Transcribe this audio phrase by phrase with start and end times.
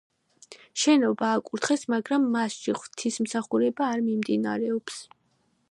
[0.83, 4.99] შენობა აკურთხეს, მაგრამ მასში ღვთისმსახურება არ მიმდინარეობს.